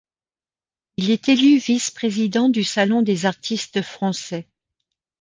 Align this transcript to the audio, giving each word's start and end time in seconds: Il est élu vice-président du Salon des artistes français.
Il 0.97 1.11
est 1.11 1.29
élu 1.29 1.59
vice-président 1.59 2.49
du 2.49 2.63
Salon 2.63 3.03
des 3.03 3.27
artistes 3.27 3.83
français. 3.83 4.47